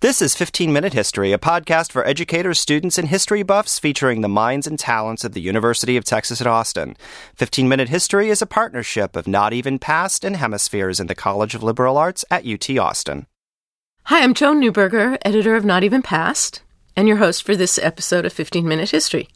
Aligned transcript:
This 0.00 0.22
is 0.22 0.34
15 0.34 0.72
Minute 0.72 0.94
History, 0.94 1.30
a 1.30 1.36
podcast 1.36 1.92
for 1.92 2.06
educators, 2.06 2.58
students, 2.58 2.96
and 2.96 3.06
history 3.06 3.42
buffs 3.42 3.78
featuring 3.78 4.22
the 4.22 4.30
minds 4.30 4.66
and 4.66 4.78
talents 4.78 5.24
of 5.24 5.32
the 5.32 5.42
University 5.42 5.98
of 5.98 6.04
Texas 6.04 6.40
at 6.40 6.46
Austin. 6.46 6.96
15 7.34 7.68
Minute 7.68 7.90
History 7.90 8.30
is 8.30 8.40
a 8.40 8.46
partnership 8.46 9.14
of 9.14 9.28
Not 9.28 9.52
Even 9.52 9.78
Past 9.78 10.24
and 10.24 10.36
Hemispheres 10.36 11.00
in 11.00 11.06
the 11.06 11.14
College 11.14 11.54
of 11.54 11.62
Liberal 11.62 11.98
Arts 11.98 12.24
at 12.30 12.46
UT 12.46 12.78
Austin. 12.78 13.26
Hi, 14.04 14.22
I'm 14.22 14.32
Joan 14.32 14.58
Neuberger, 14.62 15.18
editor 15.20 15.54
of 15.54 15.66
Not 15.66 15.84
Even 15.84 16.00
Past 16.00 16.62
and 16.96 17.08
your 17.08 17.18
host 17.18 17.42
for 17.42 17.56
this 17.56 17.78
episode 17.78 18.26
of 18.26 18.32
15 18.32 18.66
Minute 18.66 18.90
History. 18.90 19.28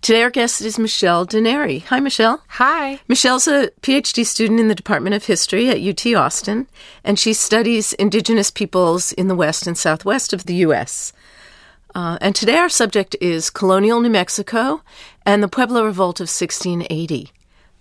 Today, 0.00 0.22
our 0.22 0.30
guest 0.30 0.60
is 0.60 0.78
Michelle 0.78 1.26
Daneri. 1.26 1.82
Hi, 1.84 2.00
Michelle. 2.00 2.42
Hi. 2.48 3.00
Michelle's 3.08 3.48
a 3.48 3.70
PhD 3.82 4.24
student 4.24 4.60
in 4.60 4.68
the 4.68 4.74
Department 4.74 5.14
of 5.14 5.24
History 5.24 5.68
at 5.68 5.80
UT 5.80 6.14
Austin, 6.14 6.66
and 7.04 7.18
she 7.18 7.32
studies 7.32 7.92
Indigenous 7.94 8.50
peoples 8.50 9.12
in 9.12 9.28
the 9.28 9.34
West 9.34 9.66
and 9.66 9.76
Southwest 9.76 10.32
of 10.32 10.44
the 10.44 10.54
U.S. 10.56 11.12
Uh, 11.94 12.18
and 12.20 12.34
today, 12.34 12.56
our 12.56 12.68
subject 12.68 13.16
is 13.20 13.50
colonial 13.50 14.00
New 14.00 14.10
Mexico 14.10 14.82
and 15.26 15.42
the 15.42 15.48
Pueblo 15.48 15.84
Revolt 15.84 16.20
of 16.20 16.24
1680. 16.24 17.32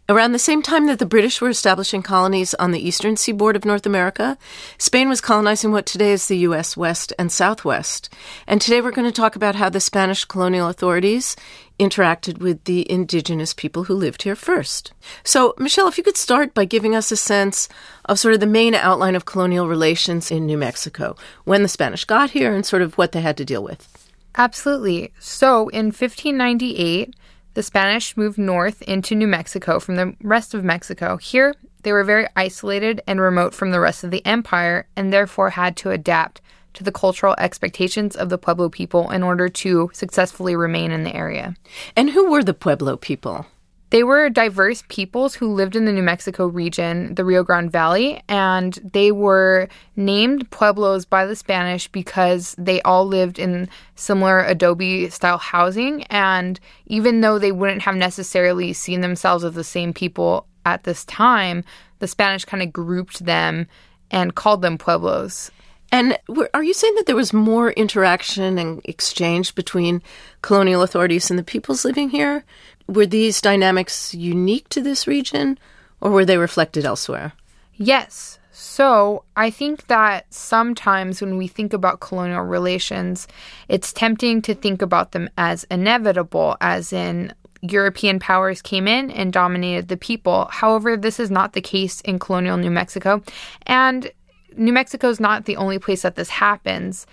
Around 0.09 0.31
the 0.31 0.39
same 0.39 0.63
time 0.63 0.87
that 0.87 0.97
the 0.97 1.05
British 1.05 1.39
were 1.39 1.51
establishing 1.51 2.01
colonies 2.01 2.55
on 2.55 2.71
the 2.71 2.79
eastern 2.79 3.15
seaboard 3.15 3.55
of 3.55 3.63
North 3.63 3.85
America, 3.85 4.39
Spain 4.79 5.07
was 5.07 5.21
colonizing 5.21 5.71
what 5.71 5.85
today 5.85 6.11
is 6.11 6.27
the 6.27 6.39
U.S. 6.39 6.75
West 6.75 7.13
and 7.19 7.31
Southwest. 7.31 8.11
And 8.47 8.59
today 8.59 8.81
we're 8.81 8.89
going 8.89 9.07
to 9.07 9.15
talk 9.15 9.35
about 9.35 9.53
how 9.53 9.69
the 9.69 9.79
Spanish 9.79 10.25
colonial 10.25 10.67
authorities 10.67 11.35
interacted 11.79 12.39
with 12.39 12.63
the 12.63 12.91
indigenous 12.91 13.53
people 13.53 13.83
who 13.83 13.93
lived 13.93 14.23
here 14.23 14.35
first. 14.35 14.93
So, 15.23 15.53
Michelle, 15.59 15.87
if 15.87 15.99
you 15.99 16.03
could 16.03 16.17
start 16.17 16.55
by 16.55 16.65
giving 16.65 16.95
us 16.95 17.11
a 17.11 17.15
sense 17.15 17.69
of 18.05 18.17
sort 18.17 18.33
of 18.33 18.39
the 18.39 18.47
main 18.47 18.73
outline 18.73 19.13
of 19.13 19.25
colonial 19.25 19.67
relations 19.67 20.31
in 20.31 20.47
New 20.47 20.57
Mexico, 20.57 21.15
when 21.43 21.61
the 21.61 21.69
Spanish 21.69 22.03
got 22.05 22.31
here 22.31 22.51
and 22.51 22.65
sort 22.65 22.81
of 22.81 22.97
what 22.97 23.11
they 23.11 23.21
had 23.21 23.37
to 23.37 23.45
deal 23.45 23.63
with. 23.63 24.09
Absolutely. 24.35 25.13
So, 25.19 25.69
in 25.69 25.87
1598, 25.87 27.13
the 27.59 27.63
Spanish 27.63 28.15
moved 28.15 28.37
north 28.37 28.81
into 28.83 29.13
New 29.13 29.27
Mexico 29.27 29.81
from 29.81 29.97
the 29.97 30.15
rest 30.21 30.53
of 30.53 30.63
Mexico. 30.63 31.17
Here, 31.17 31.53
they 31.83 31.91
were 31.91 32.05
very 32.05 32.25
isolated 32.33 33.01
and 33.05 33.19
remote 33.19 33.53
from 33.53 33.71
the 33.71 33.81
rest 33.81 34.05
of 34.05 34.11
the 34.11 34.25
empire 34.25 34.87
and 34.95 35.11
therefore 35.11 35.49
had 35.49 35.75
to 35.75 35.91
adapt 35.91 36.39
to 36.75 36.85
the 36.85 36.91
cultural 36.93 37.35
expectations 37.37 38.15
of 38.15 38.29
the 38.29 38.37
Pueblo 38.37 38.69
people 38.69 39.09
in 39.09 39.23
order 39.23 39.49
to 39.49 39.89
successfully 39.91 40.55
remain 40.55 40.91
in 40.91 41.03
the 41.03 41.13
area. 41.13 41.53
And 41.97 42.11
who 42.11 42.31
were 42.31 42.43
the 42.43 42.53
Pueblo 42.53 42.95
people? 42.95 43.45
They 43.91 44.03
were 44.03 44.29
diverse 44.29 44.83
peoples 44.87 45.33
who 45.33 45.51
lived 45.53 45.75
in 45.75 45.85
the 45.85 45.91
New 45.91 46.03
Mexico 46.03 46.45
region, 46.45 47.15
the 47.15 47.25
Rio 47.25 47.43
Grande 47.43 47.71
Valley, 47.71 48.21
and 48.29 48.73
they 48.93 49.11
were 49.11 49.67
named 49.95 50.49
pueblos 50.51 51.05
by 51.05 51.25
the 51.25 51.35
Spanish 51.35 51.87
because 51.87 52.55
they 52.57 52.81
all 52.83 53.07
lived 53.07 53.39
in 53.39 53.67
similar 53.95 54.41
adobe 54.41 55.09
style 55.09 55.39
housing. 55.39 56.03
And 56.03 56.59
even 56.85 57.21
though 57.21 57.39
they 57.39 57.51
wouldn't 57.51 57.81
have 57.81 57.95
necessarily 57.95 58.73
seen 58.73 59.01
themselves 59.01 59.43
as 59.43 59.55
the 59.55 59.63
same 59.63 59.91
people 59.91 60.45
at 60.65 60.83
this 60.83 61.03
time, 61.05 61.63
the 61.97 62.07
Spanish 62.07 62.45
kind 62.45 62.61
of 62.61 62.71
grouped 62.71 63.25
them 63.25 63.65
and 64.11 64.35
called 64.35 64.61
them 64.61 64.77
pueblos. 64.77 65.49
And 65.91 66.17
are 66.53 66.63
you 66.63 66.73
saying 66.75 66.93
that 66.95 67.07
there 67.07 67.15
was 67.15 67.33
more 67.33 67.71
interaction 67.71 68.59
and 68.59 68.79
exchange 68.85 69.55
between 69.55 70.03
colonial 70.43 70.83
authorities 70.83 71.31
and 71.31 71.39
the 71.39 71.43
peoples 71.43 71.83
living 71.83 72.11
here? 72.11 72.43
Were 72.89 73.05
these 73.05 73.39
dynamics 73.39 74.15
unique 74.15 74.67
to 74.69 74.81
this 74.81 75.05
region 75.05 75.59
or 76.01 76.09
were 76.09 76.25
they 76.25 76.37
reflected 76.37 76.85
elsewhere? 76.85 77.33
Yes. 77.75 78.39
So 78.51 79.23
I 79.37 79.51
think 79.51 79.85
that 79.87 80.25
sometimes 80.33 81.21
when 81.21 81.37
we 81.37 81.47
think 81.47 81.71
about 81.71 81.99
colonial 81.99 82.41
relations, 82.41 83.27
it's 83.67 83.93
tempting 83.93 84.41
to 84.41 84.55
think 84.55 84.81
about 84.81 85.11
them 85.11 85.29
as 85.37 85.65
inevitable, 85.65 86.57
as 86.61 86.91
in 86.91 87.31
European 87.61 88.19
powers 88.19 88.61
came 88.61 88.87
in 88.87 89.11
and 89.11 89.31
dominated 89.31 89.87
the 89.87 89.95
people. 89.95 90.47
However, 90.51 90.97
this 90.97 91.19
is 91.19 91.29
not 91.29 91.53
the 91.53 91.61
case 91.61 92.01
in 92.01 92.17
colonial 92.17 92.57
New 92.57 92.71
Mexico. 92.71 93.21
And 93.67 94.11
New 94.57 94.73
Mexico 94.73 95.09
is 95.09 95.19
not 95.19 95.45
the 95.45 95.57
only 95.57 95.77
place 95.77 96.01
that 96.01 96.15
this 96.15 96.29
happens. 96.29 97.05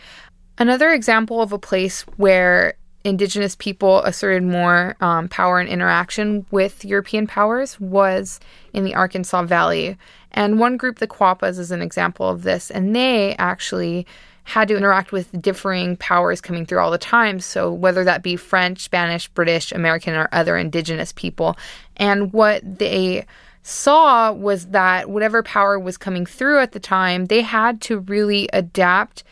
Another 0.56 0.90
example 0.90 1.42
of 1.42 1.52
a 1.52 1.58
place 1.58 2.00
where 2.16 2.74
indigenous 3.06 3.54
people 3.54 4.02
asserted 4.02 4.42
more 4.42 4.96
um, 5.00 5.28
power 5.28 5.60
and 5.60 5.68
interaction 5.68 6.44
with 6.50 6.84
European 6.84 7.26
powers 7.28 7.78
was 7.78 8.40
in 8.72 8.82
the 8.82 8.96
Arkansas 8.96 9.44
Valley. 9.44 9.96
And 10.32 10.58
one 10.58 10.76
group, 10.76 10.98
the 10.98 11.06
Quapaws, 11.06 11.58
is 11.60 11.70
an 11.70 11.82
example 11.82 12.28
of 12.28 12.42
this. 12.42 12.68
And 12.68 12.96
they 12.96 13.36
actually 13.36 14.08
had 14.42 14.66
to 14.68 14.76
interact 14.76 15.12
with 15.12 15.40
differing 15.40 15.96
powers 15.96 16.40
coming 16.40 16.66
through 16.66 16.80
all 16.80 16.90
the 16.90 16.98
time. 16.98 17.38
So, 17.38 17.72
whether 17.72 18.02
that 18.02 18.24
be 18.24 18.34
French, 18.34 18.80
Spanish, 18.80 19.28
British, 19.28 19.70
American, 19.70 20.14
or 20.14 20.28
other 20.32 20.56
indigenous 20.56 21.12
people. 21.12 21.56
And 21.96 22.32
what 22.32 22.60
they 22.78 23.24
saw 23.62 24.32
was 24.32 24.66
that 24.66 25.10
whatever 25.10 25.44
power 25.44 25.78
was 25.78 25.96
coming 25.96 26.26
through 26.26 26.58
at 26.58 26.72
the 26.72 26.80
time, 26.80 27.26
they 27.26 27.42
had 27.42 27.80
to 27.82 28.00
really 28.00 28.48
adapt 28.52 29.22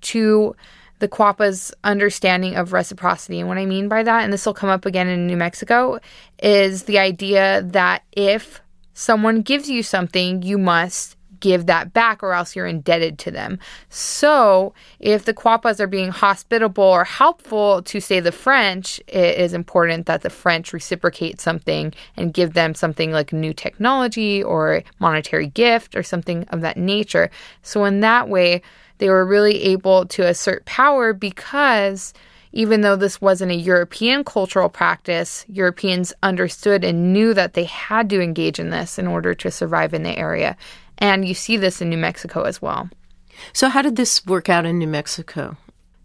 to 0.00 0.56
the 1.00 1.08
Quapaw's 1.08 1.72
understanding 1.82 2.56
of 2.56 2.72
reciprocity. 2.72 3.40
And 3.40 3.48
what 3.48 3.58
I 3.58 3.66
mean 3.66 3.88
by 3.88 4.02
that, 4.02 4.22
and 4.22 4.32
this 4.32 4.46
will 4.46 4.54
come 4.54 4.70
up 4.70 4.86
again 4.86 5.08
in 5.08 5.26
New 5.26 5.36
Mexico, 5.36 5.98
is 6.42 6.84
the 6.84 6.98
idea 6.98 7.62
that 7.62 8.02
if 8.12 8.60
someone 8.94 9.42
gives 9.42 9.68
you 9.68 9.82
something, 9.82 10.42
you 10.42 10.58
must 10.58 11.16
give 11.40 11.66
that 11.66 11.92
back 11.92 12.22
or 12.22 12.34
else 12.34 12.54
you're 12.54 12.66
indebted 12.66 13.18
to 13.18 13.30
them. 13.30 13.58
So, 13.88 14.74
if 15.00 15.24
the 15.24 15.34
Quapaws 15.34 15.80
are 15.80 15.86
being 15.86 16.10
hospitable 16.10 16.84
or 16.84 17.04
helpful 17.04 17.82
to, 17.82 18.00
say, 18.00 18.20
the 18.20 18.32
French, 18.32 19.00
it 19.08 19.38
is 19.38 19.54
important 19.54 20.06
that 20.06 20.22
the 20.22 20.30
French 20.30 20.72
reciprocate 20.72 21.40
something 21.40 21.92
and 22.16 22.34
give 22.34 22.52
them 22.52 22.74
something 22.74 23.10
like 23.10 23.32
new 23.32 23.52
technology 23.52 24.42
or 24.42 24.82
monetary 24.98 25.48
gift 25.48 25.96
or 25.96 26.02
something 26.02 26.44
of 26.50 26.60
that 26.60 26.76
nature. 26.76 27.30
So, 27.62 27.84
in 27.84 28.00
that 28.00 28.28
way, 28.28 28.62
they 29.00 29.08
were 29.08 29.24
really 29.24 29.62
able 29.64 30.04
to 30.06 30.26
assert 30.26 30.64
power 30.66 31.12
because 31.14 32.12
even 32.52 32.82
though 32.82 32.96
this 32.96 33.20
wasn't 33.20 33.50
a 33.50 33.56
European 33.56 34.24
cultural 34.24 34.68
practice, 34.68 35.46
Europeans 35.48 36.12
understood 36.22 36.84
and 36.84 37.12
knew 37.12 37.32
that 37.32 37.54
they 37.54 37.64
had 37.64 38.10
to 38.10 38.20
engage 38.20 38.58
in 38.58 38.70
this 38.70 38.98
in 38.98 39.06
order 39.06 39.34
to 39.34 39.50
survive 39.50 39.94
in 39.94 40.02
the 40.02 40.18
area. 40.18 40.54
And 40.98 41.26
you 41.26 41.32
see 41.32 41.56
this 41.56 41.80
in 41.80 41.88
New 41.88 41.96
Mexico 41.96 42.42
as 42.42 42.60
well. 42.60 42.90
So, 43.54 43.70
how 43.70 43.80
did 43.80 43.96
this 43.96 44.26
work 44.26 44.50
out 44.50 44.66
in 44.66 44.78
New 44.78 44.86
Mexico? 44.88 45.56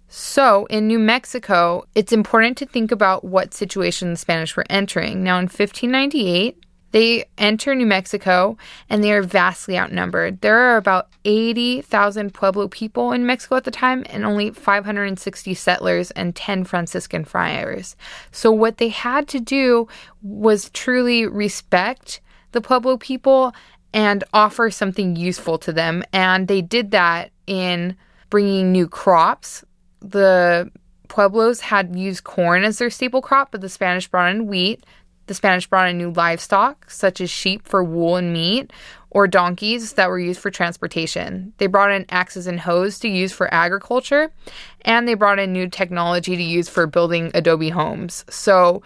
So, 0.08 0.66
in 0.68 0.88
New 0.88 1.00
Mexico, 1.00 1.84
it's 1.96 2.14
important 2.14 2.58
to 2.60 2.66
think 2.66 2.92
about 2.92 3.26
what 3.26 3.54
situation 3.54 4.12
the 4.12 4.18
Spanish 4.18 4.56
were 4.56 4.66
entering. 4.70 5.22
Now, 5.22 5.38
in 5.40 5.46
1598, 5.46 6.64
they 6.96 7.26
enter 7.38 7.76
New 7.76 7.86
Mexico 7.86 8.58
and 8.90 9.04
they 9.04 9.12
are 9.12 9.22
vastly 9.22 9.78
outnumbered. 9.78 10.40
There 10.40 10.58
are 10.58 10.78
about 10.78 11.10
80,000 11.26 12.34
Pueblo 12.34 12.70
people 12.70 13.12
in 13.12 13.26
Mexico 13.26 13.58
at 13.58 13.66
the 13.66 13.70
time 13.70 14.06
and 14.10 14.24
only 14.24 14.52
560 14.52 15.54
settlers 15.56 16.12
and 16.12 16.34
10 16.34 16.64
Franciscan 16.64 17.26
friars. 17.26 17.98
So, 18.32 18.50
what 18.50 18.78
they 18.78 18.88
had 18.88 19.28
to 19.28 19.42
do 19.42 19.90
was 20.22 20.70
truly 20.70 21.28
respect 21.28 22.22
the 22.54 22.62
Pueblo 22.62 22.96
people 22.96 23.54
and 23.94 24.24
offer 24.34 24.72
something 24.72 25.18
useful 25.18 25.58
to 25.58 25.74
them. 25.74 26.02
And 26.14 26.48
they 26.48 26.62
did 26.62 26.92
that 26.92 27.32
in 27.46 27.98
bringing 28.30 28.72
new 28.72 28.88
crops. 28.88 29.66
The 30.00 30.72
Pueblos 31.10 31.60
had 31.60 31.94
used 31.94 32.24
corn 32.24 32.64
as 32.64 32.78
their 32.78 32.90
staple 32.90 33.22
crop, 33.22 33.52
but 33.52 33.60
the 33.60 33.68
Spanish 33.68 34.08
brought 34.08 34.34
in 34.34 34.48
wheat. 34.48 34.86
The 35.28 35.34
Spanish 35.34 35.68
brought 35.68 35.90
in 35.90 35.98
new 35.98 36.12
livestock, 36.12 36.90
such 36.90 37.20
as 37.20 37.30
sheep 37.30 37.68
for 37.68 37.84
wool 37.84 38.16
and 38.16 38.32
meat, 38.32 38.72
or 39.10 39.28
donkeys 39.28 39.94
that 39.94 40.10
were 40.10 40.20
used 40.20 40.40
for 40.40 40.52
transportation. 40.52 41.54
They 41.58 41.68
brought 41.68 41.92
in 41.92 42.06
axes 42.10 42.48
and 42.48 42.60
hoes 42.60 43.00
to 43.00 43.08
use 43.08 43.32
for 43.32 43.52
agriculture, 43.54 44.32
and 44.82 45.08
they 45.08 45.14
brought 45.14 45.40
in 45.40 45.54
new 45.54 45.70
technology 45.70 46.36
to 46.36 46.44
use 46.44 46.70
for 46.70 46.86
building 46.86 47.32
adobe 47.34 47.70
homes. 47.70 48.26
So, 48.30 48.84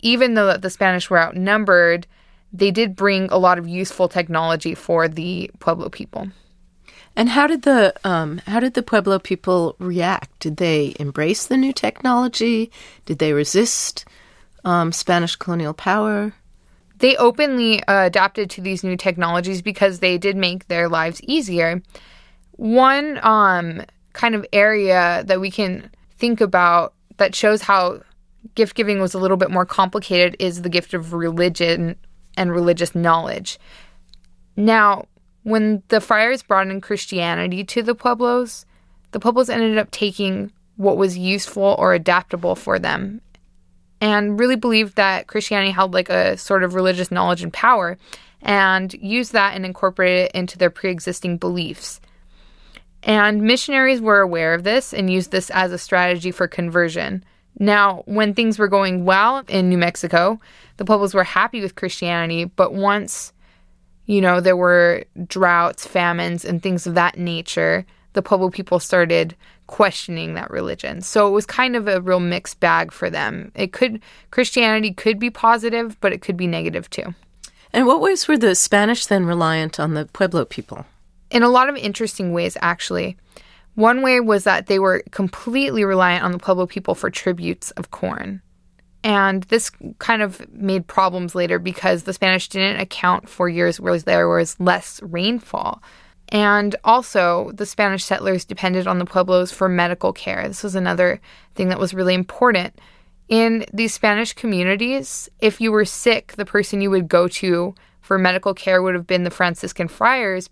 even 0.00 0.34
though 0.34 0.56
the 0.56 0.70
Spanish 0.70 1.10
were 1.10 1.18
outnumbered, 1.18 2.06
they 2.52 2.70
did 2.70 2.94
bring 2.94 3.28
a 3.30 3.38
lot 3.38 3.58
of 3.58 3.66
useful 3.66 4.08
technology 4.08 4.74
for 4.74 5.08
the 5.08 5.50
Pueblo 5.58 5.88
people. 5.88 6.28
And 7.16 7.28
how 7.28 7.46
did 7.46 7.62
the 7.62 7.94
um, 8.04 8.40
how 8.46 8.60
did 8.60 8.74
the 8.74 8.82
Pueblo 8.82 9.18
people 9.18 9.76
react? 9.78 10.38
Did 10.40 10.56
they 10.56 10.94
embrace 10.98 11.46
the 11.46 11.56
new 11.56 11.72
technology? 11.72 12.70
Did 13.06 13.18
they 13.18 13.32
resist? 13.32 14.04
Um, 14.64 14.92
Spanish 14.92 15.36
colonial 15.36 15.74
power. 15.74 16.32
They 16.98 17.16
openly 17.16 17.82
uh, 17.84 18.06
adapted 18.06 18.50
to 18.50 18.60
these 18.60 18.84
new 18.84 18.96
technologies 18.96 19.62
because 19.62 19.98
they 19.98 20.16
did 20.16 20.36
make 20.36 20.68
their 20.68 20.88
lives 20.88 21.20
easier. 21.22 21.82
One 22.52 23.18
um, 23.22 23.82
kind 24.12 24.34
of 24.34 24.46
area 24.52 25.24
that 25.26 25.40
we 25.40 25.50
can 25.50 25.90
think 26.16 26.40
about 26.40 26.94
that 27.16 27.34
shows 27.34 27.62
how 27.62 28.00
gift 28.54 28.74
giving 28.74 29.00
was 29.00 29.14
a 29.14 29.18
little 29.18 29.36
bit 29.36 29.50
more 29.50 29.66
complicated 29.66 30.36
is 30.38 30.62
the 30.62 30.68
gift 30.68 30.94
of 30.94 31.12
religion 31.12 31.96
and 32.36 32.52
religious 32.52 32.94
knowledge. 32.94 33.58
Now, 34.56 35.06
when 35.42 35.82
the 35.88 36.00
friars 36.00 36.42
brought 36.42 36.68
in 36.68 36.80
Christianity 36.80 37.64
to 37.64 37.82
the 37.82 37.94
Pueblos, 37.94 38.66
the 39.10 39.20
Pueblos 39.20 39.50
ended 39.50 39.78
up 39.78 39.90
taking 39.90 40.52
what 40.76 40.96
was 40.96 41.18
useful 41.18 41.76
or 41.78 41.92
adaptable 41.92 42.54
for 42.54 42.78
them 42.78 43.20
and 44.00 44.38
really 44.38 44.56
believed 44.56 44.96
that 44.96 45.26
Christianity 45.26 45.70
held 45.70 45.94
like 45.94 46.10
a 46.10 46.36
sort 46.36 46.62
of 46.62 46.74
religious 46.74 47.10
knowledge 47.10 47.42
and 47.42 47.52
power 47.52 47.96
and 48.42 48.92
used 48.94 49.32
that 49.32 49.54
and 49.54 49.64
incorporated 49.64 50.26
it 50.26 50.32
into 50.32 50.58
their 50.58 50.70
pre 50.70 50.90
existing 50.90 51.38
beliefs. 51.38 52.00
And 53.02 53.42
missionaries 53.42 54.00
were 54.00 54.20
aware 54.20 54.54
of 54.54 54.64
this 54.64 54.94
and 54.94 55.10
used 55.10 55.30
this 55.30 55.50
as 55.50 55.72
a 55.72 55.78
strategy 55.78 56.30
for 56.30 56.48
conversion. 56.48 57.24
Now, 57.58 58.02
when 58.06 58.34
things 58.34 58.58
were 58.58 58.68
going 58.68 59.04
well 59.04 59.44
in 59.48 59.68
New 59.68 59.78
Mexico, 59.78 60.40
the 60.76 60.84
Pueblos 60.84 61.14
were 61.14 61.24
happy 61.24 61.60
with 61.60 61.76
Christianity, 61.76 62.44
but 62.44 62.74
once, 62.74 63.32
you 64.06 64.20
know, 64.20 64.40
there 64.40 64.56
were 64.56 65.04
droughts, 65.26 65.86
famines, 65.86 66.44
and 66.44 66.62
things 66.62 66.86
of 66.86 66.94
that 66.94 67.16
nature, 67.16 67.86
the 68.14 68.22
Pueblo 68.22 68.50
people 68.50 68.80
started 68.80 69.36
questioning 69.66 70.34
that 70.34 70.50
religion. 70.50 71.00
So 71.00 71.28
it 71.28 71.32
was 71.32 71.46
kind 71.46 71.76
of 71.76 71.88
a 71.88 72.00
real 72.00 72.20
mixed 72.20 72.60
bag 72.60 72.92
for 72.92 73.10
them. 73.10 73.50
It 73.54 73.72
could 73.72 74.00
Christianity 74.30 74.92
could 74.92 75.18
be 75.18 75.30
positive, 75.30 75.98
but 76.00 76.12
it 76.12 76.22
could 76.22 76.36
be 76.36 76.46
negative 76.46 76.90
too. 76.90 77.14
And 77.72 77.86
what 77.86 78.00
ways 78.00 78.28
were 78.28 78.38
the 78.38 78.54
Spanish 78.54 79.06
then 79.06 79.26
reliant 79.26 79.80
on 79.80 79.94
the 79.94 80.06
Pueblo 80.06 80.44
people? 80.44 80.86
In 81.30 81.42
a 81.42 81.48
lot 81.48 81.68
of 81.68 81.76
interesting 81.76 82.32
ways 82.32 82.56
actually. 82.60 83.16
One 83.74 84.02
way 84.02 84.20
was 84.20 84.44
that 84.44 84.66
they 84.66 84.78
were 84.78 85.02
completely 85.10 85.84
reliant 85.84 86.22
on 86.22 86.30
the 86.30 86.38
Pueblo 86.38 86.66
people 86.66 86.94
for 86.94 87.10
tributes 87.10 87.72
of 87.72 87.90
corn. 87.90 88.40
And 89.02 89.42
this 89.44 89.70
kind 89.98 90.22
of 90.22 90.50
made 90.52 90.86
problems 90.86 91.34
later 91.34 91.58
because 91.58 92.04
the 92.04 92.12
Spanish 92.14 92.48
didn't 92.48 92.80
account 92.80 93.28
for 93.28 93.48
years 93.48 93.78
where 93.78 93.98
there 93.98 94.28
was 94.28 94.58
less 94.58 95.02
rainfall. 95.02 95.82
And 96.30 96.74
also, 96.84 97.52
the 97.52 97.66
Spanish 97.66 98.04
settlers 98.04 98.44
depended 98.44 98.86
on 98.86 98.98
the 98.98 99.04
Pueblos 99.04 99.52
for 99.52 99.68
medical 99.68 100.12
care. 100.12 100.46
This 100.48 100.62
was 100.62 100.74
another 100.74 101.20
thing 101.54 101.68
that 101.68 101.78
was 101.78 101.94
really 101.94 102.14
important. 102.14 102.78
In 103.28 103.64
these 103.72 103.94
Spanish 103.94 104.32
communities, 104.32 105.28
if 105.40 105.60
you 105.60 105.70
were 105.72 105.84
sick, 105.84 106.32
the 106.32 106.44
person 106.44 106.80
you 106.80 106.90
would 106.90 107.08
go 107.08 107.28
to 107.28 107.74
for 108.00 108.18
medical 108.18 108.52
care 108.52 108.82
would 108.82 108.94
have 108.94 109.06
been 109.06 109.24
the 109.24 109.30
Franciscan 109.30 109.88
friars 109.88 110.50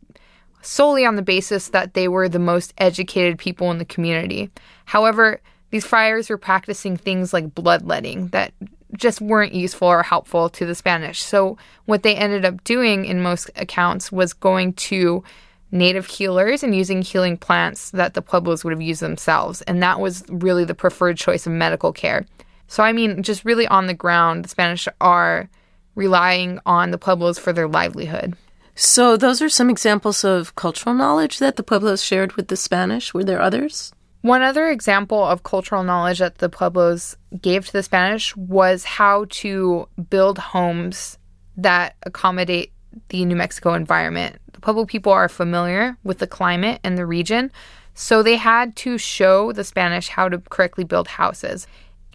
solely 0.62 1.04
on 1.04 1.16
the 1.16 1.22
basis 1.22 1.68
that 1.68 1.94
they 1.94 2.08
were 2.08 2.28
the 2.28 2.38
most 2.38 2.72
educated 2.78 3.38
people 3.38 3.70
in 3.70 3.78
the 3.78 3.84
community. 3.84 4.50
However, 4.86 5.40
these 5.70 5.84
friars 5.84 6.30
were 6.30 6.38
practicing 6.38 6.96
things 6.96 7.32
like 7.32 7.54
bloodletting 7.54 8.28
that 8.28 8.52
just 8.96 9.20
weren't 9.20 9.54
useful 9.54 9.88
or 9.88 10.02
helpful 10.02 10.48
to 10.50 10.66
the 10.66 10.74
Spanish. 10.74 11.22
So, 11.22 11.56
what 11.86 12.02
they 12.02 12.14
ended 12.14 12.44
up 12.44 12.62
doing 12.62 13.04
in 13.04 13.22
most 13.22 13.50
accounts 13.56 14.12
was 14.12 14.32
going 14.32 14.74
to 14.74 15.24
native 15.72 16.06
healers 16.06 16.62
and 16.62 16.76
using 16.76 17.02
healing 17.02 17.36
plants 17.36 17.90
that 17.90 18.14
the 18.14 18.22
Pueblos 18.22 18.62
would 18.62 18.72
have 18.72 18.82
used 18.82 19.00
themselves. 19.00 19.62
And 19.62 19.82
that 19.82 19.98
was 19.98 20.24
really 20.28 20.64
the 20.64 20.74
preferred 20.74 21.16
choice 21.16 21.46
of 21.46 21.52
medical 21.52 21.92
care. 21.92 22.26
So, 22.68 22.82
I 22.82 22.92
mean, 22.92 23.22
just 23.22 23.44
really 23.44 23.66
on 23.66 23.86
the 23.86 23.94
ground, 23.94 24.44
the 24.44 24.48
Spanish 24.48 24.86
are 25.00 25.48
relying 25.94 26.60
on 26.64 26.90
the 26.90 26.98
Pueblos 26.98 27.38
for 27.38 27.52
their 27.52 27.68
livelihood. 27.68 28.36
So, 28.74 29.16
those 29.16 29.42
are 29.42 29.48
some 29.48 29.68
examples 29.68 30.24
of 30.24 30.54
cultural 30.54 30.94
knowledge 30.94 31.38
that 31.38 31.56
the 31.56 31.62
Pueblos 31.62 32.02
shared 32.02 32.34
with 32.34 32.48
the 32.48 32.56
Spanish. 32.56 33.12
Were 33.12 33.24
there 33.24 33.40
others? 33.40 33.92
One 34.22 34.42
other 34.42 34.68
example 34.70 35.22
of 35.22 35.42
cultural 35.42 35.82
knowledge 35.82 36.20
that 36.20 36.38
the 36.38 36.48
Pueblos 36.48 37.16
gave 37.40 37.66
to 37.66 37.72
the 37.72 37.82
Spanish 37.82 38.34
was 38.36 38.84
how 38.84 39.26
to 39.30 39.88
build 40.08 40.38
homes 40.38 41.18
that 41.56 41.96
accommodate 42.04 42.72
the 43.08 43.24
New 43.24 43.36
Mexico 43.36 43.74
environment. 43.74 44.36
Pueblo 44.62 44.86
people 44.86 45.12
are 45.12 45.28
familiar 45.28 45.98
with 46.02 46.18
the 46.18 46.26
climate 46.26 46.80
and 46.82 46.96
the 46.96 47.04
region, 47.04 47.52
so 47.94 48.22
they 48.22 48.36
had 48.36 48.74
to 48.76 48.96
show 48.96 49.52
the 49.52 49.64
Spanish 49.64 50.08
how 50.08 50.28
to 50.30 50.38
correctly 50.38 50.84
build 50.84 51.08
houses. 51.08 51.66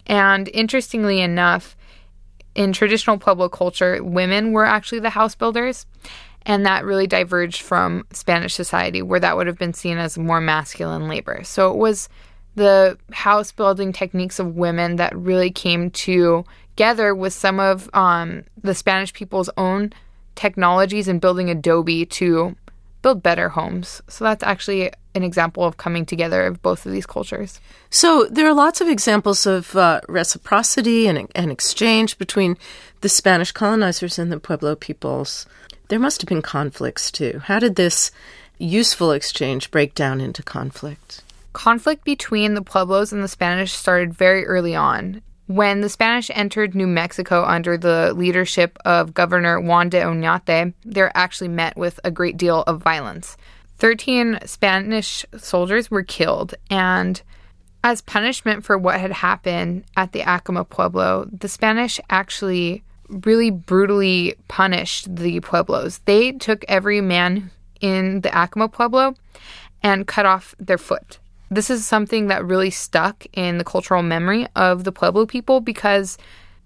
And 0.06 0.48
interestingly 0.48 1.20
enough, 1.20 1.76
in 2.54 2.72
traditional 2.72 3.18
Pueblo 3.18 3.48
culture, 3.48 4.02
women 4.02 4.52
were 4.52 4.64
actually 4.64 4.98
the 4.98 5.10
house 5.10 5.36
builders. 5.36 5.86
And 6.46 6.64
that 6.64 6.84
really 6.84 7.06
diverged 7.06 7.60
from 7.60 8.06
Spanish 8.12 8.54
society, 8.54 9.02
where 9.02 9.20
that 9.20 9.36
would 9.36 9.46
have 9.46 9.58
been 9.58 9.74
seen 9.74 9.98
as 9.98 10.16
more 10.16 10.40
masculine 10.40 11.06
labor. 11.06 11.42
So 11.44 11.70
it 11.70 11.76
was 11.76 12.08
the 12.54 12.96
house 13.12 13.52
building 13.52 13.92
techniques 13.92 14.38
of 14.38 14.56
women 14.56 14.96
that 14.96 15.16
really 15.16 15.50
came 15.50 15.90
together 15.90 17.14
with 17.14 17.32
some 17.32 17.60
of 17.60 17.90
um, 17.92 18.44
the 18.62 18.74
Spanish 18.74 19.12
people's 19.12 19.50
own 19.56 19.92
technologies 20.38 21.08
and 21.08 21.20
building 21.20 21.50
Adobe 21.50 22.06
to 22.06 22.56
build 23.02 23.22
better 23.22 23.48
homes. 23.50 24.00
So 24.08 24.24
that's 24.24 24.44
actually 24.44 24.92
an 25.14 25.24
example 25.24 25.64
of 25.64 25.76
coming 25.76 26.06
together 26.06 26.46
of 26.46 26.62
both 26.62 26.86
of 26.86 26.92
these 26.92 27.06
cultures. 27.06 27.60
So 27.90 28.26
there 28.30 28.46
are 28.46 28.54
lots 28.54 28.80
of 28.80 28.88
examples 28.88 29.46
of 29.46 29.74
uh, 29.74 30.00
reciprocity 30.08 31.08
and, 31.08 31.28
and 31.34 31.50
exchange 31.50 32.18
between 32.18 32.56
the 33.00 33.08
Spanish 33.08 33.50
colonizers 33.50 34.18
and 34.18 34.30
the 34.30 34.38
Pueblo 34.38 34.76
peoples. 34.76 35.44
There 35.88 35.98
must 35.98 36.20
have 36.22 36.28
been 36.28 36.42
conflicts 36.42 37.10
too. 37.10 37.40
How 37.44 37.58
did 37.58 37.74
this 37.74 38.12
useful 38.58 39.10
exchange 39.10 39.72
break 39.72 39.94
down 39.94 40.20
into 40.20 40.42
conflict? 40.42 41.24
Conflict 41.52 42.04
between 42.04 42.54
the 42.54 42.62
Pueblos 42.62 43.12
and 43.12 43.24
the 43.24 43.28
Spanish 43.28 43.72
started 43.72 44.14
very 44.14 44.46
early 44.46 44.76
on. 44.76 45.22
When 45.48 45.80
the 45.80 45.88
Spanish 45.88 46.30
entered 46.34 46.74
New 46.74 46.86
Mexico 46.86 47.42
under 47.42 47.78
the 47.78 48.12
leadership 48.12 48.76
of 48.84 49.14
Governor 49.14 49.58
Juan 49.58 49.88
de 49.88 50.02
Oñate, 50.02 50.74
they 50.84 51.00
were 51.00 51.10
actually 51.14 51.48
met 51.48 51.74
with 51.74 51.98
a 52.04 52.10
great 52.10 52.36
deal 52.36 52.64
of 52.66 52.82
violence. 52.82 53.38
Thirteen 53.78 54.38
Spanish 54.44 55.24
soldiers 55.38 55.90
were 55.90 56.02
killed, 56.02 56.54
and 56.68 57.22
as 57.82 58.02
punishment 58.02 58.62
for 58.62 58.76
what 58.76 59.00
had 59.00 59.10
happened 59.10 59.84
at 59.96 60.12
the 60.12 60.20
Acoma 60.20 60.66
Pueblo, 60.66 61.26
the 61.32 61.48
Spanish 61.48 61.98
actually 62.10 62.82
really 63.08 63.50
brutally 63.50 64.34
punished 64.48 65.16
the 65.16 65.40
Pueblos. 65.40 66.00
They 66.04 66.32
took 66.32 66.62
every 66.68 67.00
man 67.00 67.50
in 67.80 68.20
the 68.20 68.38
Acoma 68.38 68.68
Pueblo 68.68 69.14
and 69.82 70.06
cut 70.06 70.26
off 70.26 70.54
their 70.58 70.76
foot. 70.76 71.20
This 71.50 71.70
is 71.70 71.86
something 71.86 72.26
that 72.26 72.44
really 72.44 72.70
stuck 72.70 73.26
in 73.32 73.58
the 73.58 73.64
cultural 73.64 74.02
memory 74.02 74.46
of 74.54 74.84
the 74.84 74.92
Pueblo 74.92 75.24
people 75.24 75.60
because 75.60 76.18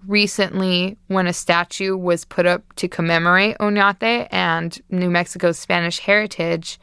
recently, 0.07 0.97
when 1.07 1.29
a 1.29 1.33
statue 1.33 1.97
was 1.97 2.25
put 2.25 2.47
up 2.47 2.65
to 2.75 2.89
commemorate 2.89 3.57
Oñate 3.59 4.27
and 4.33 4.81
New 4.91 5.09
Mexico's 5.09 5.59
Spanish 5.59 6.01
heritage 6.01 6.81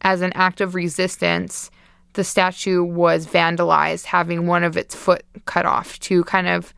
as 0.00 0.22
an 0.22 0.32
act 0.34 0.60
of 0.60 0.74
resistance, 0.74 1.70
the 2.14 2.24
statue 2.24 2.82
was 2.82 3.26
vandalized, 3.26 4.06
having 4.06 4.48
one 4.48 4.64
of 4.64 4.76
its 4.76 4.94
foot 4.94 5.22
cut 5.44 5.66
off 5.66 6.00
to 6.00 6.24
kind 6.24 6.48
of 6.48 6.74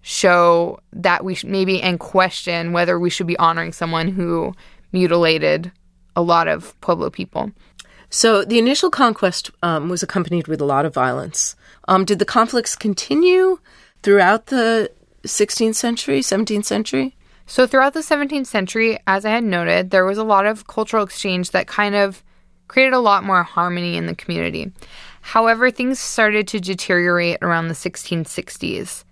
show 0.00 0.80
that 0.92 1.24
we 1.24 1.34
should 1.34 1.50
maybe 1.50 1.82
and 1.82 2.00
question 2.00 2.72
whether 2.72 2.98
we 2.98 3.10
should 3.10 3.26
be 3.26 3.38
honoring 3.38 3.72
someone 3.72 4.08
who 4.08 4.54
mutilated 4.92 5.70
a 6.16 6.22
lot 6.22 6.48
of 6.48 6.78
Pueblo 6.80 7.10
people. 7.10 7.50
So 8.14 8.44
the 8.44 8.58
initial 8.58 8.90
conquest 8.90 9.50
um, 9.62 9.88
was 9.88 10.02
accompanied 10.02 10.46
with 10.46 10.60
a 10.60 10.66
lot 10.66 10.84
of 10.84 10.92
violence. 10.92 11.56
Um, 11.88 12.04
did 12.04 12.18
the 12.18 12.26
conflicts 12.26 12.76
continue 12.76 13.58
throughout 14.02 14.46
the 14.46 14.90
16th 15.22 15.76
century, 15.76 16.20
17th 16.20 16.66
century? 16.66 17.16
So 17.46 17.66
throughout 17.66 17.94
the 17.94 18.00
17th 18.00 18.46
century, 18.46 18.98
as 19.06 19.24
I 19.24 19.30
had 19.30 19.44
noted, 19.44 19.90
there 19.90 20.04
was 20.04 20.18
a 20.18 20.24
lot 20.24 20.44
of 20.44 20.66
cultural 20.66 21.02
exchange 21.02 21.52
that 21.52 21.66
kind 21.66 21.94
of 21.94 22.22
created 22.68 22.92
a 22.92 23.00
lot 23.00 23.24
more 23.24 23.42
harmony 23.42 23.96
in 23.96 24.04
the 24.04 24.14
community. 24.14 24.70
However, 25.22 25.70
things 25.70 25.98
started 25.98 26.46
to 26.48 26.60
deteriorate 26.60 27.38
around 27.40 27.68
the 27.68 27.74
1660s. 27.74 29.04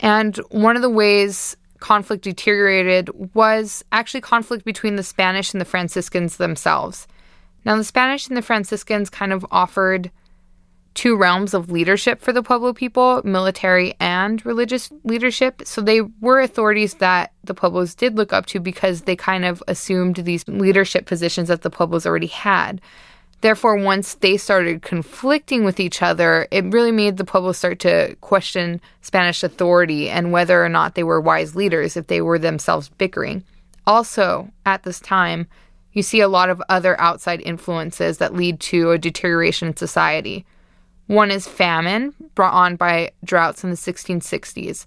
And 0.00 0.36
one 0.50 0.74
of 0.74 0.82
the 0.82 0.90
ways 0.90 1.56
conflict 1.78 2.24
deteriorated 2.24 3.10
was 3.34 3.84
actually 3.92 4.22
conflict 4.22 4.64
between 4.64 4.96
the 4.96 5.04
Spanish 5.04 5.54
and 5.54 5.60
the 5.60 5.64
Franciscans 5.64 6.36
themselves. 6.36 7.06
Now, 7.64 7.76
the 7.76 7.84
Spanish 7.84 8.28
and 8.28 8.36
the 8.36 8.42
Franciscans 8.42 9.10
kind 9.10 9.32
of 9.32 9.46
offered 9.50 10.10
two 10.94 11.16
realms 11.16 11.54
of 11.54 11.70
leadership 11.70 12.20
for 12.20 12.32
the 12.32 12.42
Pueblo 12.42 12.72
people 12.72 13.20
military 13.24 13.94
and 13.98 14.44
religious 14.46 14.92
leadership. 15.02 15.62
So 15.64 15.80
they 15.80 16.00
were 16.00 16.40
authorities 16.40 16.94
that 16.94 17.32
the 17.42 17.54
Pueblos 17.54 17.94
did 17.94 18.16
look 18.16 18.32
up 18.32 18.46
to 18.46 18.60
because 18.60 19.02
they 19.02 19.16
kind 19.16 19.44
of 19.44 19.62
assumed 19.66 20.16
these 20.16 20.46
leadership 20.46 21.06
positions 21.06 21.48
that 21.48 21.62
the 21.62 21.70
Pueblos 21.70 22.06
already 22.06 22.28
had. 22.28 22.80
Therefore, 23.40 23.76
once 23.76 24.14
they 24.14 24.38
started 24.38 24.82
conflicting 24.82 25.64
with 25.64 25.78
each 25.78 26.00
other, 26.00 26.46
it 26.50 26.64
really 26.72 26.92
made 26.92 27.16
the 27.16 27.24
Pueblos 27.26 27.58
start 27.58 27.80
to 27.80 28.14
question 28.20 28.80
Spanish 29.02 29.42
authority 29.42 30.08
and 30.08 30.32
whether 30.32 30.64
or 30.64 30.68
not 30.68 30.94
they 30.94 31.02
were 31.02 31.20
wise 31.20 31.54
leaders 31.54 31.96
if 31.96 32.06
they 32.06 32.22
were 32.22 32.38
themselves 32.38 32.88
bickering. 32.88 33.44
Also, 33.86 34.50
at 34.64 34.84
this 34.84 34.98
time, 34.98 35.46
you 35.94 36.02
see 36.02 36.20
a 36.20 36.28
lot 36.28 36.50
of 36.50 36.62
other 36.68 37.00
outside 37.00 37.40
influences 37.40 38.18
that 38.18 38.34
lead 38.34 38.60
to 38.60 38.90
a 38.90 38.98
deterioration 38.98 39.68
in 39.68 39.76
society. 39.76 40.44
One 41.06 41.30
is 41.30 41.46
famine, 41.46 42.14
brought 42.34 42.52
on 42.52 42.76
by 42.76 43.12
droughts 43.24 43.64
in 43.64 43.70
the 43.70 43.76
1660s. 43.76 44.86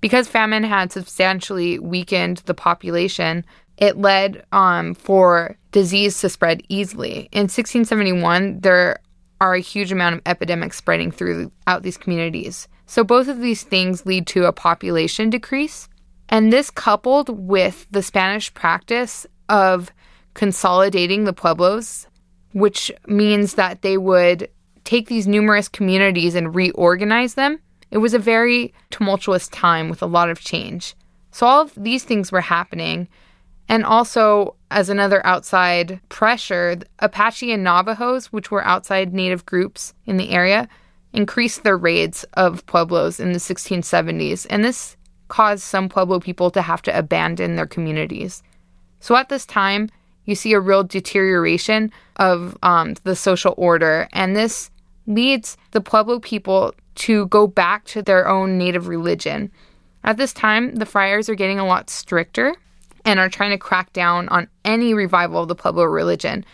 Because 0.00 0.28
famine 0.28 0.64
had 0.64 0.92
substantially 0.92 1.78
weakened 1.78 2.38
the 2.44 2.54
population, 2.54 3.44
it 3.78 3.96
led 3.96 4.44
um, 4.52 4.94
for 4.94 5.56
disease 5.72 6.20
to 6.20 6.28
spread 6.28 6.62
easily. 6.68 7.28
In 7.32 7.44
1671, 7.44 8.60
there 8.60 8.98
are 9.40 9.54
a 9.54 9.60
huge 9.60 9.90
amount 9.90 10.16
of 10.16 10.22
epidemics 10.26 10.76
spreading 10.76 11.10
throughout 11.10 11.82
these 11.82 11.96
communities. 11.96 12.68
So 12.86 13.02
both 13.02 13.28
of 13.28 13.40
these 13.40 13.62
things 13.62 14.04
lead 14.04 14.26
to 14.28 14.44
a 14.44 14.52
population 14.52 15.30
decrease. 15.30 15.88
And 16.28 16.52
this 16.52 16.70
coupled 16.70 17.30
with 17.30 17.86
the 17.90 18.02
Spanish 18.02 18.52
practice 18.52 19.26
of 19.48 19.90
consolidating 20.34 21.24
the 21.24 21.32
pueblos, 21.32 22.06
which 22.52 22.90
means 23.06 23.54
that 23.54 23.82
they 23.82 23.96
would 23.96 24.48
take 24.84 25.08
these 25.08 25.26
numerous 25.26 25.68
communities 25.68 26.34
and 26.34 26.54
reorganize 26.54 27.34
them. 27.34 27.58
It 27.90 27.98
was 27.98 28.14
a 28.14 28.18
very 28.18 28.74
tumultuous 28.90 29.48
time 29.48 29.88
with 29.88 30.02
a 30.02 30.06
lot 30.06 30.28
of 30.28 30.40
change. 30.40 30.94
So 31.30 31.46
all 31.46 31.62
of 31.62 31.72
these 31.76 32.04
things 32.04 32.30
were 32.30 32.40
happening. 32.40 33.08
And 33.68 33.84
also, 33.84 34.56
as 34.70 34.88
another 34.90 35.24
outside 35.24 36.00
pressure, 36.08 36.78
Apache 36.98 37.52
and 37.52 37.64
Navajos, 37.64 38.26
which 38.26 38.50
were 38.50 38.64
outside 38.64 39.14
native 39.14 39.46
groups 39.46 39.94
in 40.06 40.16
the 40.16 40.30
area, 40.30 40.68
increased 41.12 41.62
their 41.62 41.78
raids 41.78 42.24
of 42.34 42.66
pueblos 42.66 43.20
in 43.20 43.32
the 43.32 43.38
1670s. 43.38 44.46
And 44.50 44.64
this 44.64 44.96
caused 45.28 45.62
some 45.62 45.88
Pueblo 45.88 46.20
people 46.20 46.50
to 46.50 46.62
have 46.62 46.82
to 46.82 46.96
abandon 46.96 47.56
their 47.56 47.66
communities. 47.66 48.42
So 49.00 49.16
at 49.16 49.28
this 49.28 49.46
time, 49.46 49.90
you 50.24 50.34
see 50.34 50.52
a 50.52 50.60
real 50.60 50.84
deterioration 50.84 51.92
of 52.16 52.56
um, 52.62 52.94
the 53.04 53.16
social 53.16 53.54
order, 53.56 54.08
and 54.12 54.36
this 54.36 54.70
leads 55.06 55.56
the 55.72 55.80
Pueblo 55.80 56.18
people 56.18 56.74
to 56.94 57.26
go 57.26 57.46
back 57.46 57.84
to 57.84 58.02
their 58.02 58.28
own 58.28 58.56
native 58.56 58.88
religion. 58.88 59.50
At 60.04 60.16
this 60.16 60.32
time, 60.32 60.74
the 60.76 60.86
friars 60.86 61.28
are 61.28 61.34
getting 61.34 61.58
a 61.58 61.66
lot 61.66 61.90
stricter 61.90 62.54
and 63.04 63.18
are 63.18 63.28
trying 63.28 63.50
to 63.50 63.58
crack 63.58 63.92
down 63.92 64.28
on 64.28 64.48
any 64.64 64.94
revival 64.94 65.42
of 65.42 65.48
the 65.48 65.54
Pueblo 65.54 65.84
religion. 65.84 66.44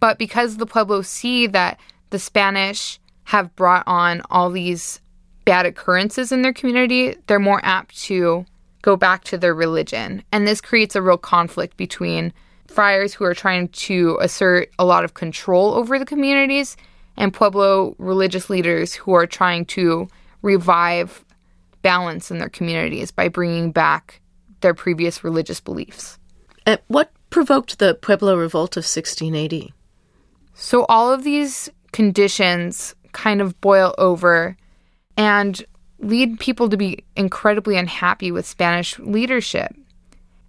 But 0.00 0.18
because 0.18 0.56
the 0.56 0.66
Pueblos 0.66 1.08
see 1.08 1.46
that 1.46 1.78
the 2.10 2.18
Spanish 2.18 2.98
have 3.24 3.54
brought 3.56 3.84
on 3.86 4.20
all 4.30 4.50
these 4.50 5.00
bad 5.44 5.66
occurrences 5.66 6.32
in 6.32 6.42
their 6.42 6.52
community, 6.52 7.16
they're 7.26 7.38
more 7.38 7.60
apt 7.64 7.98
to 8.04 8.44
go 8.82 8.96
back 8.96 9.24
to 9.24 9.38
their 9.38 9.54
religion. 9.54 10.22
And 10.30 10.46
this 10.46 10.60
creates 10.60 10.94
a 10.94 11.02
real 11.02 11.16
conflict 11.16 11.76
between 11.76 12.32
friars 12.66 13.14
who 13.14 13.24
are 13.24 13.34
trying 13.34 13.68
to 13.68 14.18
assert 14.20 14.70
a 14.78 14.84
lot 14.84 15.04
of 15.04 15.14
control 15.14 15.74
over 15.74 15.98
the 15.98 16.04
communities 16.04 16.76
and 17.16 17.32
Pueblo 17.32 17.94
religious 17.98 18.50
leaders 18.50 18.94
who 18.94 19.12
are 19.14 19.26
trying 19.26 19.64
to 19.66 20.08
revive 20.42 21.24
balance 21.82 22.30
in 22.30 22.38
their 22.38 22.48
communities 22.48 23.10
by 23.10 23.28
bringing 23.28 23.70
back 23.70 24.20
their 24.60 24.74
previous 24.74 25.22
religious 25.22 25.60
beliefs. 25.60 26.18
What 26.88 27.12
provoked 27.30 27.78
the 27.78 27.94
Pueblo 27.94 28.36
Revolt 28.36 28.76
of 28.76 28.84
1680? 28.84 29.72
So, 30.54 30.86
all 30.88 31.12
of 31.12 31.24
these 31.24 31.68
conditions 31.92 32.94
kind 33.12 33.40
of 33.40 33.60
boil 33.60 33.94
over 33.98 34.56
and 35.16 35.62
lead 35.98 36.40
people 36.40 36.68
to 36.68 36.76
be 36.76 37.04
incredibly 37.16 37.76
unhappy 37.76 38.30
with 38.30 38.46
Spanish 38.46 38.98
leadership. 38.98 39.74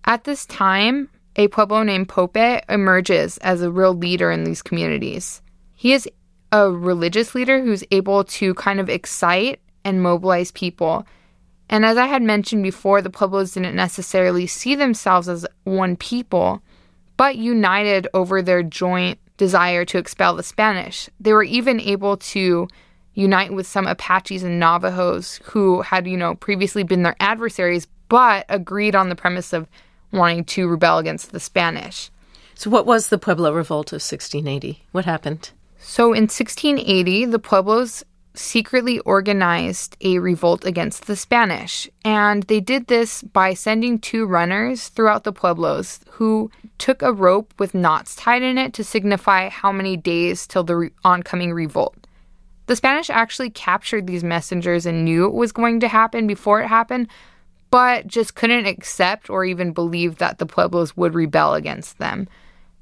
At 0.05 0.23
this 0.23 0.45
time, 0.45 1.09
a 1.35 1.47
Pueblo 1.49 1.83
named 1.83 2.07
Popé 2.07 2.61
emerges 2.69 3.37
as 3.39 3.61
a 3.61 3.71
real 3.71 3.93
leader 3.93 4.31
in 4.31 4.43
these 4.43 4.61
communities. 4.61 5.41
He 5.73 5.93
is 5.93 6.07
a 6.51 6.71
religious 6.71 7.35
leader 7.35 7.61
who's 7.61 7.83
able 7.91 8.23
to 8.23 8.53
kind 8.53 8.79
of 8.79 8.89
excite 8.89 9.59
and 9.83 10.01
mobilize 10.01 10.51
people. 10.51 11.05
And 11.69 11.85
as 11.85 11.97
I 11.97 12.07
had 12.07 12.21
mentioned 12.21 12.63
before, 12.63 13.01
the 13.01 13.09
Pueblos 13.09 13.53
didn't 13.53 13.75
necessarily 13.75 14.47
see 14.47 14.75
themselves 14.75 15.27
as 15.27 15.45
one 15.63 15.95
people, 15.95 16.61
but 17.17 17.35
united 17.35 18.07
over 18.13 18.41
their 18.41 18.63
joint 18.63 19.19
desire 19.37 19.83
to 19.85 19.97
expel 19.97 20.35
the 20.35 20.43
Spanish. 20.43 21.09
They 21.19 21.33
were 21.33 21.43
even 21.43 21.81
able 21.81 22.17
to 22.17 22.67
unite 23.13 23.53
with 23.53 23.67
some 23.67 23.87
Apaches 23.87 24.43
and 24.43 24.59
Navajos 24.59 25.39
who 25.43 25.81
had, 25.81 26.07
you 26.07 26.17
know, 26.17 26.35
previously 26.35 26.83
been 26.83 27.03
their 27.03 27.15
adversaries, 27.19 27.87
but 28.09 28.45
agreed 28.49 28.95
on 28.95 29.09
the 29.09 29.15
premise 29.15 29.53
of 29.53 29.67
wanting 30.11 30.45
to 30.45 30.67
rebel 30.67 30.97
against 30.97 31.31
the 31.31 31.39
Spanish. 31.39 32.09
So, 32.55 32.69
what 32.69 32.85
was 32.85 33.09
the 33.09 33.17
Pueblo 33.17 33.51
Revolt 33.51 33.91
of 33.91 34.01
1680? 34.01 34.83
What 34.91 35.05
happened? 35.05 35.51
So, 35.79 36.13
in 36.13 36.23
1680, 36.23 37.25
the 37.25 37.39
Pueblos 37.39 38.03
secretly 38.37 38.99
organized 38.99 39.97
a 40.01 40.19
revolt 40.19 40.65
against 40.65 41.07
the 41.07 41.15
Spanish. 41.15 41.89
And 42.03 42.43
they 42.43 42.59
did 42.59 42.87
this 42.87 43.21
by 43.21 43.53
sending 43.53 43.99
two 43.99 44.25
runners 44.25 44.89
throughout 44.89 45.23
the 45.23 45.33
pueblos 45.33 45.99
who 46.11 46.51
took 46.77 47.01
a 47.01 47.13
rope 47.13 47.53
with 47.57 47.73
knots 47.73 48.15
tied 48.15 48.41
in 48.41 48.57
it 48.57 48.73
to 48.73 48.83
signify 48.83 49.49
how 49.49 49.71
many 49.71 49.97
days 49.97 50.47
till 50.47 50.63
the 50.63 50.75
re- 50.75 50.91
oncoming 51.03 51.53
revolt. 51.53 51.95
The 52.67 52.75
Spanish 52.75 53.09
actually 53.09 53.51
captured 53.51 54.07
these 54.07 54.23
messengers 54.23 54.85
and 54.85 55.05
knew 55.05 55.25
it 55.25 55.33
was 55.33 55.51
going 55.51 55.79
to 55.81 55.87
happen 55.87 56.25
before 56.25 56.61
it 56.61 56.67
happened, 56.67 57.07
but 57.75 58.07
just 58.07 58.35
couldn't 58.35 58.65
accept 58.65 59.29
or 59.29 59.43
even 59.43 59.73
believe 59.73 60.19
that 60.19 60.37
the 60.37 60.45
Pueblos 60.45 60.95
would 60.95 61.13
rebel 61.13 61.55
against 61.55 61.97
them. 61.97 62.25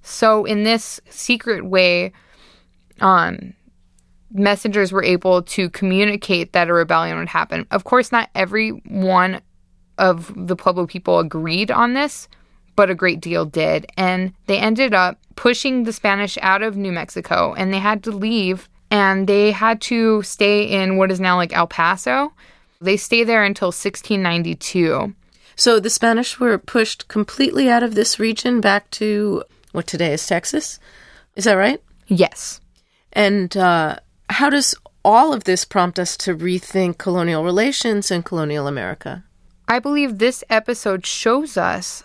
So, 0.04 0.46
in 0.46 0.66
this 0.66 1.02
secret 1.10 1.66
way, 1.66 2.14
um, 3.02 3.56
messengers 4.32 4.92
were 4.92 5.04
able 5.04 5.42
to 5.42 5.72
communicate 5.72 6.54
that 6.54 6.70
a 6.70 6.74
rebellion 6.74 7.18
would 7.18 7.28
happen. 7.28 7.66
Of 7.72 7.86
course, 7.86 8.12
not 8.12 8.30
every 8.36 8.70
one 8.70 9.42
of 9.98 10.32
the 10.36 10.56
Pueblo 10.56 10.86
people 10.86 11.18
agreed 11.18 11.72
on 11.72 11.96
this, 11.96 12.28
but 12.76 12.92
a 12.92 12.96
great 12.96 13.20
deal 13.20 13.46
did. 13.46 13.88
And 13.98 14.32
they 14.46 14.60
ended 14.60 14.94
up 14.94 15.18
pushing 15.36 15.86
the 15.86 15.94
Spanish 15.94 16.38
out 16.44 16.62
of 16.62 16.78
New 16.78 16.92
Mexico 16.92 17.56
and 17.58 17.74
they 17.74 17.80
had 17.80 18.04
to 18.04 18.12
leave 18.12 18.70
and 18.92 19.26
they 19.26 19.50
had 19.50 19.82
to 19.82 20.22
stay 20.22 20.66
in 20.66 20.98
what 20.98 21.12
is 21.12 21.20
now 21.20 21.36
like 21.36 21.52
El 21.52 21.66
Paso. 21.66 22.32
They 22.84 22.98
stay 22.98 23.24
there 23.24 23.44
until 23.44 23.68
1692. 23.68 25.16
So 25.56 25.80
the 25.80 25.90
Spanish 25.90 26.40
were 26.40 26.58
pushed 26.58 27.08
completely 27.08 27.70
out 27.70 27.84
of 27.84 27.96
this 27.96 28.20
region 28.20 28.60
back 28.60 28.90
to 28.92 29.44
what 29.72 29.88
today 29.88 30.14
is 30.14 30.26
Texas. 30.26 30.80
Is 31.36 31.46
that 31.46 31.54
right? 31.54 31.82
Yes. 32.08 32.60
And 33.14 33.56
uh, 33.56 33.98
how 34.30 34.50
does 34.50 34.76
all 35.06 35.34
of 35.34 35.44
this 35.44 35.66
prompt 35.66 36.00
us 36.00 36.18
to 36.18 36.36
rethink 36.36 36.98
colonial 36.98 37.44
relations 37.44 38.12
in 38.12 38.24
colonial 38.24 38.68
America? 38.68 39.24
I 39.68 39.80
believe 39.80 40.18
this 40.18 40.44
episode 40.50 41.06
shows 41.06 41.56
us 41.58 42.04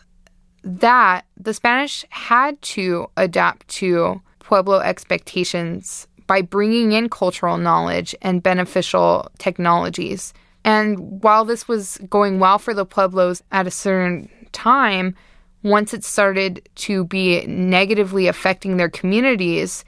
that 0.62 1.24
the 1.36 1.54
Spanish 1.54 2.04
had 2.10 2.60
to 2.62 3.10
adapt 3.16 3.66
to 3.68 4.20
Pueblo 4.38 4.78
expectations 4.78 6.06
by 6.26 6.42
bringing 6.42 6.92
in 6.92 7.08
cultural 7.08 7.56
knowledge 7.56 8.14
and 8.22 8.42
beneficial 8.42 9.30
technologies. 9.38 10.34
And 10.68 11.22
while 11.22 11.46
this 11.46 11.66
was 11.66 11.96
going 12.10 12.40
well 12.40 12.58
for 12.58 12.74
the 12.74 12.84
Pueblos 12.84 13.42
at 13.50 13.66
a 13.66 13.70
certain 13.70 14.28
time, 14.52 15.14
once 15.62 15.94
it 15.94 16.04
started 16.04 16.68
to 16.74 17.06
be 17.06 17.46
negatively 17.46 18.26
affecting 18.26 18.76
their 18.76 18.90
communities, 18.90 19.82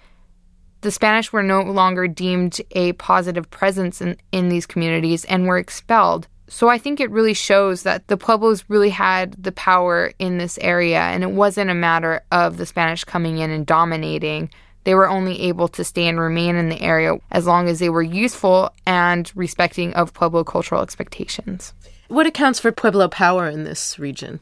the 0.80 0.90
Spanish 0.90 1.34
were 1.34 1.42
no 1.42 1.60
longer 1.60 2.08
deemed 2.08 2.62
a 2.70 2.94
positive 2.94 3.50
presence 3.50 4.00
in, 4.00 4.16
in 4.32 4.48
these 4.48 4.64
communities 4.64 5.26
and 5.26 5.46
were 5.46 5.58
expelled. 5.58 6.28
So 6.48 6.70
I 6.70 6.78
think 6.78 6.98
it 6.98 7.10
really 7.10 7.34
shows 7.34 7.82
that 7.82 8.08
the 8.08 8.16
Pueblos 8.16 8.64
really 8.68 8.88
had 8.88 9.34
the 9.34 9.52
power 9.52 10.14
in 10.18 10.38
this 10.38 10.58
area, 10.62 11.00
and 11.00 11.22
it 11.22 11.32
wasn't 11.32 11.68
a 11.68 11.74
matter 11.74 12.22
of 12.32 12.56
the 12.56 12.64
Spanish 12.64 13.04
coming 13.04 13.36
in 13.36 13.50
and 13.50 13.66
dominating. 13.66 14.48
They 14.84 14.94
were 14.94 15.08
only 15.08 15.40
able 15.42 15.68
to 15.68 15.84
stay 15.84 16.08
and 16.08 16.18
remain 16.18 16.56
in 16.56 16.68
the 16.68 16.80
area 16.80 17.18
as 17.30 17.46
long 17.46 17.68
as 17.68 17.78
they 17.78 17.90
were 17.90 18.02
useful 18.02 18.72
and 18.86 19.30
respecting 19.34 19.92
of 19.94 20.14
Pueblo 20.14 20.44
cultural 20.44 20.82
expectations. 20.82 21.74
What 22.08 22.26
accounts 22.26 22.58
for 22.58 22.72
Pueblo 22.72 23.08
power 23.08 23.48
in 23.48 23.64
this 23.64 23.98
region? 23.98 24.40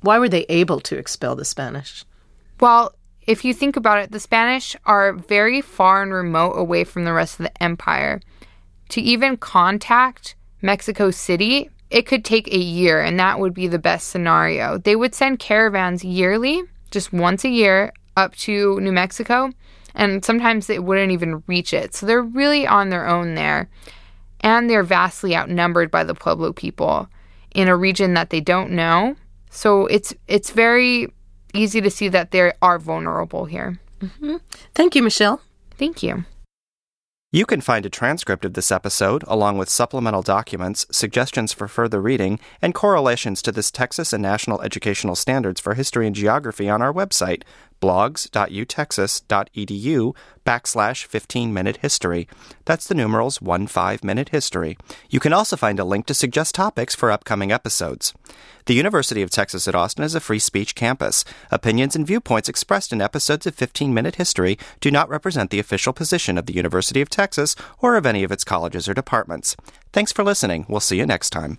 Why 0.00 0.18
were 0.18 0.28
they 0.28 0.46
able 0.48 0.80
to 0.80 0.96
expel 0.96 1.36
the 1.36 1.44
Spanish? 1.44 2.04
Well, 2.60 2.94
if 3.26 3.44
you 3.44 3.52
think 3.52 3.76
about 3.76 3.98
it, 3.98 4.12
the 4.12 4.20
Spanish 4.20 4.76
are 4.86 5.12
very 5.12 5.60
far 5.60 6.02
and 6.02 6.12
remote 6.12 6.52
away 6.52 6.84
from 6.84 7.04
the 7.04 7.12
rest 7.12 7.38
of 7.38 7.44
the 7.44 7.62
empire. 7.62 8.20
To 8.90 9.00
even 9.00 9.36
contact 9.36 10.36
Mexico 10.62 11.10
City, 11.10 11.70
it 11.90 12.06
could 12.06 12.24
take 12.24 12.48
a 12.48 12.58
year, 12.58 13.00
and 13.00 13.18
that 13.18 13.38
would 13.40 13.52
be 13.52 13.68
the 13.68 13.78
best 13.78 14.08
scenario. 14.08 14.78
They 14.78 14.96
would 14.96 15.14
send 15.14 15.38
caravans 15.38 16.04
yearly, 16.04 16.62
just 16.90 17.12
once 17.12 17.44
a 17.44 17.48
year, 17.48 17.92
up 18.16 18.34
to 18.36 18.80
New 18.80 18.92
Mexico, 18.92 19.52
and 19.94 20.24
sometimes 20.24 20.66
they 20.66 20.78
wouldn't 20.78 21.12
even 21.12 21.42
reach 21.46 21.72
it. 21.72 21.94
So 21.94 22.06
they're 22.06 22.22
really 22.22 22.66
on 22.66 22.90
their 22.90 23.06
own 23.06 23.34
there. 23.34 23.68
And 24.40 24.68
they're 24.68 24.82
vastly 24.82 25.34
outnumbered 25.34 25.90
by 25.90 26.04
the 26.04 26.14
Pueblo 26.14 26.52
people 26.52 27.08
in 27.54 27.68
a 27.68 27.76
region 27.76 28.14
that 28.14 28.30
they 28.30 28.40
don't 28.40 28.70
know. 28.70 29.16
So 29.50 29.86
it's 29.86 30.14
it's 30.28 30.50
very 30.50 31.12
easy 31.54 31.80
to 31.80 31.90
see 31.90 32.08
that 32.08 32.30
they 32.30 32.52
are 32.60 32.78
vulnerable 32.78 33.46
here. 33.46 33.80
Mm-hmm. 34.00 34.36
Thank 34.74 34.94
you, 34.94 35.02
Michelle. 35.02 35.40
Thank 35.78 36.02
you. 36.02 36.24
You 37.32 37.44
can 37.44 37.60
find 37.60 37.84
a 37.84 37.90
transcript 37.90 38.44
of 38.44 38.54
this 38.54 38.70
episode, 38.70 39.24
along 39.26 39.58
with 39.58 39.68
supplemental 39.68 40.22
documents, 40.22 40.86
suggestions 40.90 41.52
for 41.52 41.66
further 41.66 42.00
reading, 42.00 42.38
and 42.62 42.72
correlations 42.72 43.42
to 43.42 43.52
this 43.52 43.70
Texas 43.70 44.12
and 44.12 44.22
National 44.22 44.62
Educational 44.62 45.16
Standards 45.16 45.60
for 45.60 45.74
History 45.74 46.06
and 46.06 46.14
Geography 46.14 46.68
on 46.68 46.80
our 46.80 46.92
website, 46.92 47.42
blogs.utexas.edu 47.80 50.14
backslash 50.44 51.06
15 51.06 51.52
minute 51.52 51.78
history. 51.78 52.28
That's 52.64 52.86
the 52.86 52.94
numerals 52.94 53.42
1 53.42 53.66
5 53.66 54.04
minute 54.04 54.28
history. 54.30 54.78
You 55.10 55.20
can 55.20 55.32
also 55.32 55.56
find 55.56 55.78
a 55.78 55.84
link 55.84 56.06
to 56.06 56.14
suggest 56.14 56.54
topics 56.54 56.94
for 56.94 57.10
upcoming 57.10 57.52
episodes. 57.52 58.14
The 58.66 58.74
University 58.74 59.22
of 59.22 59.30
Texas 59.30 59.68
at 59.68 59.74
Austin 59.74 60.04
is 60.04 60.14
a 60.14 60.20
free 60.20 60.38
speech 60.38 60.74
campus. 60.74 61.24
Opinions 61.50 61.94
and 61.94 62.06
viewpoints 62.06 62.48
expressed 62.48 62.92
in 62.92 63.00
episodes 63.00 63.46
of 63.46 63.54
15 63.54 63.94
Minute 63.94 64.16
History 64.16 64.58
do 64.80 64.90
not 64.90 65.08
represent 65.08 65.50
the 65.50 65.60
official 65.60 65.92
position 65.92 66.36
of 66.36 66.46
the 66.46 66.54
University 66.54 67.00
of 67.00 67.08
Texas 67.08 67.54
or 67.78 67.96
of 67.96 68.06
any 68.06 68.24
of 68.24 68.32
its 68.32 68.44
colleges 68.44 68.88
or 68.88 68.94
departments. 68.94 69.56
Thanks 69.92 70.12
for 70.12 70.24
listening. 70.24 70.66
We'll 70.68 70.80
see 70.80 70.98
you 70.98 71.06
next 71.06 71.30
time. 71.30 71.58